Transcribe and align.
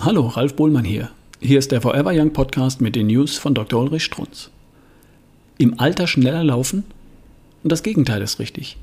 Hallo, 0.00 0.28
Ralf 0.28 0.54
Bohlmann 0.54 0.84
hier. 0.84 1.10
Hier 1.40 1.58
ist 1.58 1.72
der 1.72 1.80
Forever 1.80 2.12
Young 2.14 2.32
Podcast 2.32 2.80
mit 2.80 2.94
den 2.94 3.08
News 3.08 3.36
von 3.36 3.52
Dr. 3.52 3.82
Ulrich 3.82 4.04
Strunz. 4.04 4.48
Im 5.58 5.80
Alter 5.80 6.06
schneller 6.06 6.44
laufen? 6.44 6.84
Und 7.64 7.72
das 7.72 7.82
Gegenteil 7.82 8.22
ist 8.22 8.38
richtig. 8.38 8.76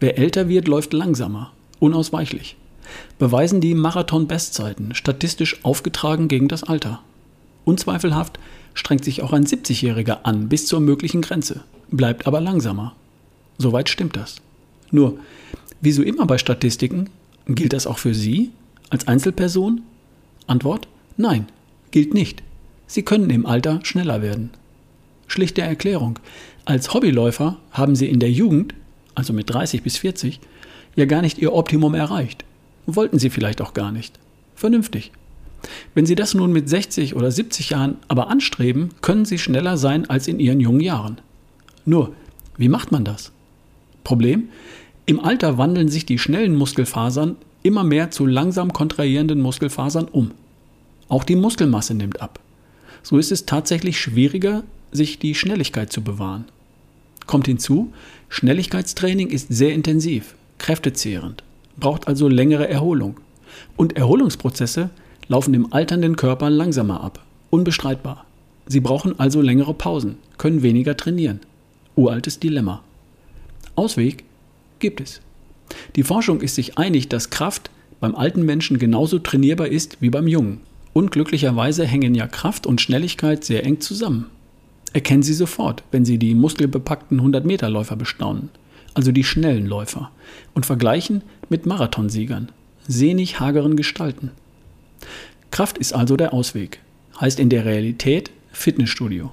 Wer 0.00 0.18
älter 0.18 0.48
wird, 0.48 0.66
läuft 0.66 0.92
langsamer, 0.92 1.52
unausweichlich. 1.78 2.56
Beweisen 3.16 3.60
die 3.60 3.76
Marathon-Bestzeiten, 3.76 4.96
statistisch 4.96 5.64
aufgetragen 5.64 6.26
gegen 6.26 6.48
das 6.48 6.64
Alter. 6.64 7.00
Unzweifelhaft 7.64 8.40
strengt 8.74 9.04
sich 9.04 9.22
auch 9.22 9.32
ein 9.32 9.46
70-Jähriger 9.46 10.24
an 10.24 10.48
bis 10.48 10.66
zur 10.66 10.80
möglichen 10.80 11.22
Grenze, 11.22 11.62
bleibt 11.92 12.26
aber 12.26 12.40
langsamer. 12.40 12.96
Soweit 13.56 13.88
stimmt 13.88 14.16
das. 14.16 14.42
Nur, 14.90 15.16
wie 15.80 15.92
so 15.92 16.02
immer 16.02 16.26
bei 16.26 16.38
Statistiken, 16.38 17.08
gilt 17.46 17.72
das 17.72 17.86
auch 17.86 17.98
für 17.98 18.14
Sie 18.14 18.50
als 18.90 19.06
Einzelperson? 19.06 19.82
Antwort: 20.46 20.88
Nein, 21.16 21.46
gilt 21.90 22.14
nicht. 22.14 22.42
Sie 22.86 23.02
können 23.02 23.30
im 23.30 23.46
Alter 23.46 23.80
schneller 23.82 24.22
werden. 24.22 24.50
Schlichte 25.26 25.62
Erklärung. 25.62 26.18
Als 26.64 26.94
Hobbyläufer 26.94 27.58
haben 27.72 27.96
Sie 27.96 28.08
in 28.08 28.20
der 28.20 28.30
Jugend, 28.30 28.74
also 29.14 29.32
mit 29.32 29.50
30 29.50 29.82
bis 29.82 29.96
40, 29.98 30.40
ja 30.94 31.04
gar 31.04 31.22
nicht 31.22 31.38
Ihr 31.38 31.52
Optimum 31.52 31.94
erreicht. 31.94 32.44
Wollten 32.86 33.18
Sie 33.18 33.30
vielleicht 33.30 33.60
auch 33.60 33.74
gar 33.74 33.92
nicht. 33.92 34.18
Vernünftig. 34.54 35.12
Wenn 35.94 36.06
Sie 36.06 36.14
das 36.14 36.34
nun 36.34 36.52
mit 36.52 36.68
60 36.68 37.16
oder 37.16 37.30
70 37.30 37.70
Jahren 37.70 37.96
aber 38.08 38.28
anstreben, 38.28 38.90
können 39.02 39.24
Sie 39.24 39.38
schneller 39.38 39.76
sein 39.76 40.08
als 40.08 40.28
in 40.28 40.38
Ihren 40.38 40.60
jungen 40.60 40.80
Jahren. 40.80 41.18
Nur, 41.84 42.12
wie 42.56 42.68
macht 42.68 42.92
man 42.92 43.04
das? 43.04 43.32
Problem? 44.04 44.48
Im 45.06 45.20
Alter 45.20 45.58
wandeln 45.58 45.88
sich 45.88 46.06
die 46.06 46.18
schnellen 46.18 46.54
Muskelfasern 46.54 47.36
immer 47.66 47.84
mehr 47.84 48.10
zu 48.10 48.26
langsam 48.26 48.72
kontrahierenden 48.72 49.40
Muskelfasern 49.40 50.06
um. 50.06 50.30
Auch 51.08 51.24
die 51.24 51.36
Muskelmasse 51.36 51.94
nimmt 51.94 52.20
ab. 52.22 52.38
So 53.02 53.18
ist 53.18 53.32
es 53.32 53.46
tatsächlich 53.46 54.00
schwieriger, 54.00 54.62
sich 54.92 55.18
die 55.18 55.34
Schnelligkeit 55.34 55.92
zu 55.92 56.02
bewahren. 56.02 56.44
Kommt 57.26 57.46
hinzu, 57.46 57.92
Schnelligkeitstraining 58.28 59.28
ist 59.30 59.48
sehr 59.48 59.74
intensiv, 59.74 60.36
kräftezehrend, 60.58 61.42
braucht 61.76 62.06
also 62.06 62.28
längere 62.28 62.68
Erholung. 62.68 63.18
Und 63.76 63.96
Erholungsprozesse 63.96 64.90
laufen 65.28 65.54
im 65.54 65.72
alternden 65.72 66.16
Körper 66.16 66.50
langsamer 66.50 67.00
ab, 67.00 67.24
unbestreitbar. 67.50 68.26
Sie 68.66 68.80
brauchen 68.80 69.18
also 69.18 69.40
längere 69.40 69.74
Pausen, 69.74 70.18
können 70.38 70.62
weniger 70.62 70.96
trainieren. 70.96 71.40
Uraltes 71.96 72.38
Dilemma. 72.38 72.82
Ausweg 73.74 74.24
gibt 74.78 75.00
es. 75.00 75.20
Die 75.96 76.02
Forschung 76.02 76.40
ist 76.40 76.54
sich 76.54 76.78
einig, 76.78 77.08
dass 77.08 77.30
Kraft 77.30 77.70
beim 78.00 78.14
alten 78.14 78.44
Menschen 78.44 78.78
genauso 78.78 79.18
trainierbar 79.18 79.68
ist 79.68 79.98
wie 80.00 80.10
beim 80.10 80.26
Jungen. 80.26 80.60
Unglücklicherweise 80.92 81.84
hängen 81.84 82.14
ja 82.14 82.26
Kraft 82.26 82.66
und 82.66 82.80
Schnelligkeit 82.80 83.44
sehr 83.44 83.64
eng 83.64 83.80
zusammen. 83.80 84.26
Erkennen 84.92 85.22
Sie 85.22 85.34
sofort, 85.34 85.82
wenn 85.90 86.04
Sie 86.04 86.18
die 86.18 86.34
muskelbepackten 86.34 87.20
100-Meter-Läufer 87.20 87.96
bestaunen, 87.96 88.48
also 88.94 89.12
die 89.12 89.24
schnellen 89.24 89.66
Läufer, 89.66 90.10
und 90.54 90.64
vergleichen 90.64 91.22
mit 91.50 91.66
Marathonsiegern, 91.66 92.50
sehnig 92.88 93.40
hageren 93.40 93.76
Gestalten. 93.76 94.30
Kraft 95.50 95.76
ist 95.78 95.92
also 95.92 96.16
der 96.16 96.32
Ausweg, 96.32 96.80
heißt 97.20 97.40
in 97.40 97.50
der 97.50 97.64
Realität 97.64 98.30
Fitnessstudio. 98.52 99.32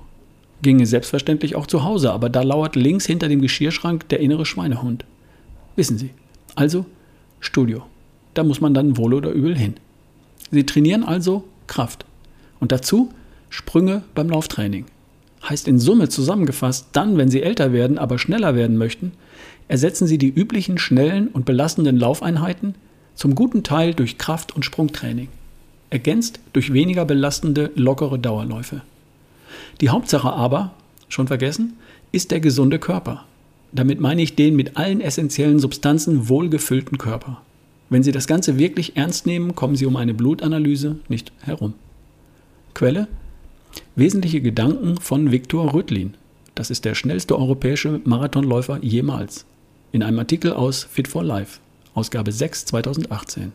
Ginge 0.61 0.85
selbstverständlich 0.85 1.55
auch 1.55 1.67
zu 1.67 1.83
Hause, 1.83 2.11
aber 2.11 2.29
da 2.29 2.41
lauert 2.41 2.75
links 2.75 3.05
hinter 3.05 3.29
dem 3.29 3.41
Geschirrschrank 3.41 4.09
der 4.09 4.19
innere 4.19 4.45
Schweinehund. 4.45 5.05
Wissen 5.75 5.97
Sie. 5.97 6.11
Also 6.55 6.85
Studio. 7.39 7.83
Da 8.33 8.43
muss 8.43 8.61
man 8.61 8.73
dann 8.73 8.97
wohl 8.97 9.13
oder 9.13 9.31
übel 9.31 9.57
hin. 9.57 9.75
Sie 10.51 10.65
trainieren 10.65 11.03
also 11.03 11.43
Kraft. 11.67 12.05
Und 12.59 12.71
dazu 12.71 13.11
Sprünge 13.49 14.03
beim 14.15 14.29
Lauftraining. 14.29 14.85
Heißt 15.47 15.67
in 15.67 15.77
Summe 15.77 16.09
zusammengefasst, 16.09 16.87
dann, 16.93 17.17
wenn 17.17 17.29
Sie 17.29 17.43
älter 17.43 17.73
werden, 17.73 17.97
aber 17.97 18.17
schneller 18.17 18.55
werden 18.55 18.77
möchten, 18.77 19.11
ersetzen 19.67 20.07
Sie 20.07 20.17
die 20.17 20.29
üblichen 20.29 20.77
schnellen 20.77 21.27
und 21.27 21.45
belastenden 21.45 21.97
Laufeinheiten 21.97 22.75
zum 23.13 23.35
guten 23.35 23.63
Teil 23.63 23.93
durch 23.93 24.17
Kraft- 24.17 24.55
und 24.55 24.63
Sprungtraining. 24.63 25.27
Ergänzt 25.89 26.39
durch 26.53 26.73
weniger 26.73 27.05
belastende, 27.05 27.71
lockere 27.75 28.17
Dauerläufe. 28.17 28.81
Die 29.81 29.89
Hauptsache 29.89 30.31
aber, 30.31 30.73
schon 31.09 31.27
vergessen, 31.27 31.77
ist 32.11 32.31
der 32.31 32.39
gesunde 32.39 32.79
Körper. 32.79 33.25
Damit 33.73 33.99
meine 33.99 34.21
ich 34.21 34.35
den 34.35 34.55
mit 34.55 34.77
allen 34.77 35.01
essentiellen 35.01 35.59
Substanzen 35.59 36.29
wohlgefüllten 36.29 36.99
Körper. 36.99 37.41
Wenn 37.89 38.03
Sie 38.03 38.11
das 38.11 38.27
Ganze 38.27 38.57
wirklich 38.57 38.95
ernst 38.95 39.25
nehmen, 39.25 39.55
kommen 39.55 39.75
Sie 39.75 39.87
um 39.87 39.95
eine 39.95 40.13
Blutanalyse 40.13 40.97
nicht 41.09 41.31
herum. 41.41 41.73
Quelle? 42.75 43.07
Wesentliche 43.95 44.41
Gedanken 44.41 44.97
von 44.97 45.31
Viktor 45.31 45.73
Rötlin. 45.73 46.13
Das 46.53 46.69
ist 46.69 46.85
der 46.85 46.93
schnellste 46.93 47.37
europäische 47.37 47.99
Marathonläufer 48.03 48.77
jemals. 48.83 49.45
In 49.91 50.03
einem 50.03 50.19
Artikel 50.19 50.53
aus 50.53 50.83
Fit 50.83 51.07
for 51.07 51.23
Life, 51.23 51.59
Ausgabe 51.95 52.31
6 52.31 52.65
2018. 52.65 53.51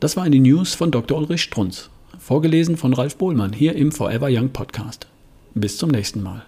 Das 0.00 0.16
war 0.16 0.24
eine 0.24 0.40
News 0.40 0.74
von 0.74 0.90
Dr. 0.90 1.18
Ulrich 1.18 1.42
Strunz, 1.42 1.88
vorgelesen 2.18 2.76
von 2.76 2.92
Ralf 2.92 3.16
Bohlmann 3.16 3.52
hier 3.52 3.76
im 3.76 3.92
Forever 3.92 4.28
Young 4.28 4.50
Podcast. 4.50 5.06
Bis 5.54 5.78
zum 5.78 5.90
nächsten 5.90 6.22
Mal. 6.22 6.44